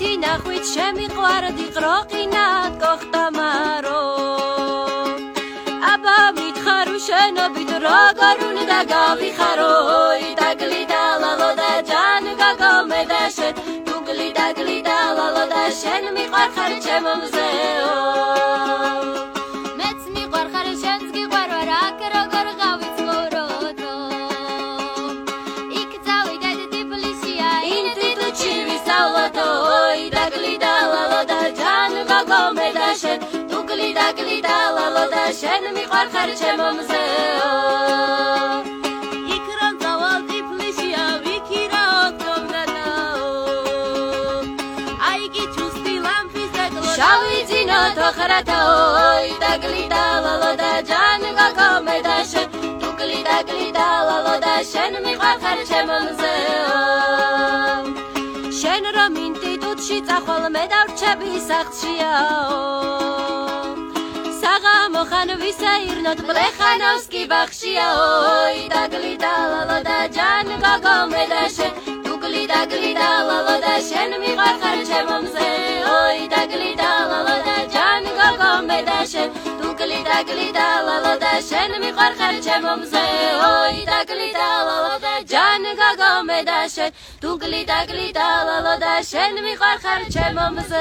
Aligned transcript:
თინახვით 0.00 0.64
შემიყვარდი 0.74 1.64
ყროყინად 1.76 2.76
გოხტამარო 2.82 4.04
აბა 5.92 6.14
მითხარო 6.38 6.94
შენობით 7.06 7.72
როგორ 7.84 8.40
უნდა 8.46 8.78
გავიხარო 8.92 9.68
იტაკლი 10.30 10.82
და 10.92 11.02
ლალო 11.24 11.50
და 11.60 11.70
ჯან 11.90 12.30
გაგომე 12.40 13.02
და 13.12 13.22
შენ 13.36 13.60
დუგლი 13.90 14.30
და 14.40 14.46
გლი 14.60 14.78
და 14.88 14.98
ლალო 15.20 15.44
და 15.52 15.66
შენ 15.82 16.08
მიყვარხარ 16.16 16.78
ჩემო 16.86 17.14
მზეო 17.24 18.49
ხოლმე 32.50 32.70
და 32.74 32.86
შენ 32.98 33.18
თუ 33.50 33.58
კლიდა 33.62 34.06
კლიდა 34.18 34.54
ლალო 34.76 35.02
და 35.12 35.24
შენ 35.40 35.66
მიყვარხარ 35.74 36.30
ჩემო 36.40 36.68
მზეო 36.78 37.50
იქ 39.34 39.46
რომ 39.58 39.74
წავალ 39.82 40.24
ტიფლიში 40.30 40.88
ავიქი 41.02 41.62
რა 41.74 41.82
ოქრომ 42.06 42.48
დადაო 42.54 43.30
აი 45.10 45.30
კი 45.36 45.44
ჩუსტი 45.54 45.94
ლამფის 46.06 46.50
და 46.56 46.66
გლო 46.74 46.96
შავიძინო 46.98 47.80
თოხრათაო. 48.00 48.74
ი 49.30 49.34
და 49.44 49.52
კლიდა 49.62 50.04
ლალო 50.26 50.52
და 50.62 50.72
ჯანი 50.90 51.30
გაკომე 51.38 51.98
და 52.08 52.16
შენ 52.32 52.48
თუ 52.82 52.88
კლიდა 52.98 53.38
კლიდა 53.52 53.88
ლალო 54.10 54.36
და 54.46 54.56
შენ 54.72 54.98
მიყვარხარ 55.06 55.58
ჩემო 55.70 55.99
წახვალ 60.08 60.44
მე 60.54 60.64
დავრჩები 60.72 61.30
სახლშიაო 61.48 62.58
საღამო 64.40 65.02
ხან 65.10 65.30
ვისა 65.40 65.72
ირნოთ 65.86 66.20
ბლეხანავს 66.28 67.04
კი 67.12 67.22
ბახშიაო 67.32 68.06
იდაგლი 68.62 69.12
დალალო 69.24 69.78
და 69.88 69.98
ჯან 70.16 70.48
გოგო 70.64 70.96
მე 71.12 71.24
და 71.32 71.42
შენ 71.56 71.72
დუგლი 72.06 72.44
დაგლი 72.52 72.92
დალალო 73.00 73.56
და 73.64 73.74
შენ 73.88 74.10
მიყარხარ 74.22 74.78
ჩემო 74.88 75.16
მზე 75.26 75.48
ოი 75.96 76.24
დაგლი 76.34 76.72
დალალო 76.82 77.36
და 77.48 77.58
ჯან 77.74 78.04
გოგო 78.20 78.52
მე 78.68 78.80
და 78.88 78.98
შენ 79.12 79.28
დუგლი 79.60 80.00
დაგლი 80.08 80.48
დალალო 80.58 81.14
და 81.24 81.34
შენ 81.48 81.70
მიყარხარ 81.84 82.36
ჩემო 82.46 82.74
მზე 82.82 83.06
ოი 83.50 83.80
დაგლი 83.90 84.28
დალალო 84.40 84.94
და 85.04 85.09
جانگا 85.30 85.90
گام 85.98 86.42
داشت 86.42 86.92
تو 87.20 87.38
گلی 87.38 87.64
تگلی 87.64 88.12
تالالا 88.12 88.76
داشت 88.76 89.14
میخوار 89.44 89.76
خرچه 89.76 90.32
مامزه 90.32 90.76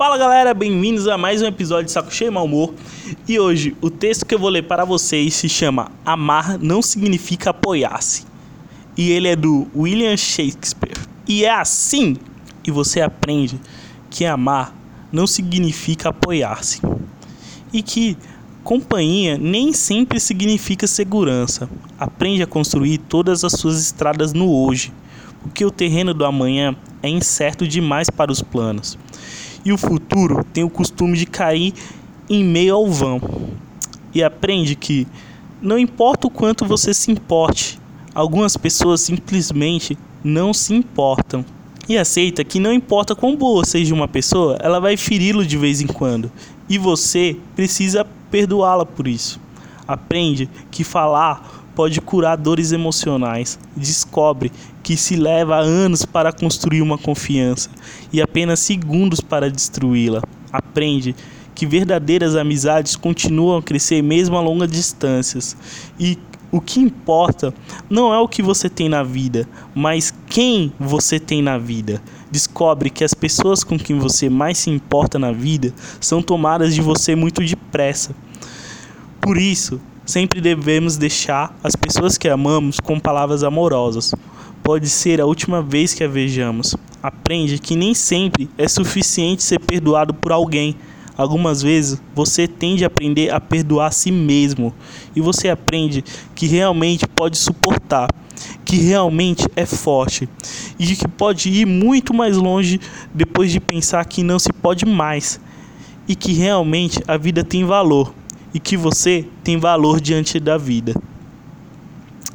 Fala 0.00 0.16
galera, 0.16 0.54
bem-vindos 0.54 1.06
a 1.06 1.18
mais 1.18 1.42
um 1.42 1.46
episódio 1.46 1.84
de 1.84 1.92
Saco 1.92 2.10
Cheio 2.10 2.32
Mal 2.32 2.46
Humor. 2.46 2.72
E 3.30 3.38
hoje 3.38 3.76
o 3.80 3.88
texto 3.88 4.26
que 4.26 4.34
eu 4.34 4.40
vou 4.40 4.48
ler 4.48 4.64
para 4.64 4.84
vocês 4.84 5.34
se 5.34 5.48
chama 5.48 5.92
Amar 6.04 6.58
não 6.58 6.82
significa 6.82 7.50
apoiar-se. 7.50 8.24
E 8.96 9.12
ele 9.12 9.28
é 9.28 9.36
do 9.36 9.68
William 9.72 10.16
Shakespeare. 10.16 10.96
E 11.28 11.44
é 11.44 11.52
assim 11.52 12.16
que 12.60 12.72
você 12.72 13.00
aprende 13.00 13.60
que 14.10 14.24
amar 14.24 14.74
não 15.12 15.28
significa 15.28 16.08
apoiar-se. 16.08 16.80
E 17.72 17.84
que 17.84 18.18
companhia 18.64 19.38
nem 19.38 19.72
sempre 19.72 20.18
significa 20.18 20.88
segurança. 20.88 21.70
Aprende 22.00 22.42
a 22.42 22.48
construir 22.48 22.98
todas 22.98 23.44
as 23.44 23.52
suas 23.52 23.80
estradas 23.80 24.32
no 24.32 24.52
hoje, 24.52 24.92
porque 25.40 25.64
o 25.64 25.70
terreno 25.70 26.12
do 26.12 26.24
amanhã 26.24 26.74
é 27.00 27.08
incerto 27.08 27.64
demais 27.64 28.10
para 28.10 28.32
os 28.32 28.42
planos 28.42 28.98
e 29.64 29.72
o 29.72 29.78
futuro 29.78 30.44
tem 30.52 30.64
o 30.64 30.70
costume 30.70 31.16
de 31.16 31.26
cair 31.26 31.74
em 32.30 32.44
meio 32.44 32.76
ao 32.76 32.86
vão. 32.86 33.20
E 34.14 34.22
aprende 34.22 34.76
que 34.76 35.06
não 35.60 35.76
importa 35.76 36.28
o 36.28 36.30
quanto 36.30 36.64
você 36.64 36.94
se 36.94 37.10
importe, 37.10 37.78
algumas 38.14 38.56
pessoas 38.56 39.00
simplesmente 39.00 39.98
não 40.22 40.54
se 40.54 40.72
importam. 40.72 41.44
E 41.88 41.98
aceita 41.98 42.44
que 42.44 42.60
não 42.60 42.72
importa 42.72 43.16
quão 43.16 43.34
boa 43.34 43.64
seja 43.64 43.92
uma 43.92 44.06
pessoa, 44.06 44.56
ela 44.60 44.78
vai 44.78 44.96
feri-lo 44.96 45.44
de 45.44 45.56
vez 45.56 45.80
em 45.80 45.88
quando. 45.88 46.30
E 46.68 46.78
você 46.78 47.36
precisa 47.56 48.06
perdoá-la 48.30 48.86
por 48.86 49.08
isso. 49.08 49.40
Aprende 49.88 50.48
que 50.70 50.84
falar 50.84 51.64
pode 51.74 52.00
curar 52.00 52.36
dores 52.36 52.70
emocionais. 52.70 53.58
Descobre 53.76 54.52
que 54.84 54.96
se 54.96 55.16
leva 55.16 55.56
anos 55.56 56.04
para 56.04 56.32
construir 56.32 56.80
uma 56.80 56.96
confiança 56.96 57.68
e 58.12 58.22
apenas 58.22 58.60
segundos 58.60 59.20
para 59.20 59.50
destruí-la. 59.50 60.22
Aprende 60.52 61.14
que 61.60 61.66
verdadeiras 61.66 62.36
amizades 62.36 62.96
continuam 62.96 63.58
a 63.58 63.62
crescer 63.62 64.00
mesmo 64.00 64.34
a 64.34 64.40
longas 64.40 64.70
distâncias 64.70 65.54
e 65.98 66.16
o 66.50 66.58
que 66.58 66.80
importa 66.80 67.52
não 67.90 68.14
é 68.14 68.18
o 68.18 68.26
que 68.26 68.42
você 68.42 68.66
tem 68.66 68.88
na 68.88 69.02
vida, 69.02 69.46
mas 69.74 70.10
quem 70.26 70.72
você 70.80 71.20
tem 71.20 71.42
na 71.42 71.58
vida. 71.58 72.00
Descobre 72.30 72.88
que 72.88 73.04
as 73.04 73.12
pessoas 73.12 73.62
com 73.62 73.78
quem 73.78 73.98
você 73.98 74.30
mais 74.30 74.56
se 74.56 74.70
importa 74.70 75.18
na 75.18 75.32
vida 75.32 75.74
são 76.00 76.22
tomadas 76.22 76.74
de 76.74 76.80
você 76.80 77.14
muito 77.14 77.44
depressa. 77.44 78.16
Por 79.20 79.36
isso, 79.36 79.78
sempre 80.06 80.40
devemos 80.40 80.96
deixar 80.96 81.54
as 81.62 81.76
pessoas 81.76 82.16
que 82.16 82.30
amamos 82.30 82.80
com 82.80 82.98
palavras 82.98 83.44
amorosas. 83.44 84.14
Pode 84.62 84.88
ser 84.88 85.20
a 85.20 85.26
última 85.26 85.60
vez 85.60 85.92
que 85.92 86.02
a 86.02 86.08
vejamos. 86.08 86.74
Aprende 87.02 87.58
que 87.58 87.76
nem 87.76 87.92
sempre 87.92 88.48
é 88.56 88.66
suficiente 88.66 89.42
ser 89.42 89.60
perdoado 89.60 90.14
por 90.14 90.32
alguém. 90.32 90.74
Algumas 91.20 91.60
vezes 91.60 92.00
você 92.14 92.48
tende 92.48 92.82
a 92.82 92.86
aprender 92.86 93.28
a 93.28 93.38
perdoar 93.38 93.88
a 93.88 93.90
si 93.90 94.10
mesmo 94.10 94.72
e 95.14 95.20
você 95.20 95.50
aprende 95.50 96.02
que 96.34 96.46
realmente 96.46 97.06
pode 97.06 97.36
suportar, 97.36 98.08
que 98.64 98.76
realmente 98.76 99.46
é 99.54 99.66
forte 99.66 100.26
e 100.78 100.96
que 100.96 101.06
pode 101.06 101.50
ir 101.50 101.66
muito 101.66 102.14
mais 102.14 102.38
longe 102.38 102.80
depois 103.12 103.52
de 103.52 103.60
pensar 103.60 104.02
que 104.06 104.22
não 104.22 104.38
se 104.38 104.50
pode 104.50 104.86
mais 104.86 105.38
e 106.08 106.16
que 106.16 106.32
realmente 106.32 107.02
a 107.06 107.18
vida 107.18 107.44
tem 107.44 107.66
valor 107.66 108.14
e 108.54 108.58
que 108.58 108.74
você 108.74 109.26
tem 109.44 109.58
valor 109.58 110.00
diante 110.00 110.40
da 110.40 110.56
vida. 110.56 110.94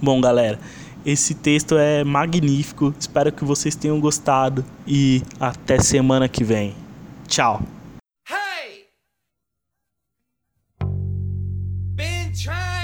Bom, 0.00 0.22
galera, 0.22 0.58
esse 1.04 1.34
texto 1.34 1.76
é 1.76 2.02
magnífico. 2.02 2.94
Espero 2.98 3.30
que 3.30 3.44
vocês 3.44 3.76
tenham 3.76 4.00
gostado 4.00 4.64
e 4.86 5.22
até 5.38 5.78
semana 5.78 6.26
que 6.30 6.42
vem. 6.42 6.74
Tchau. 7.28 7.60
trying. 12.32 12.79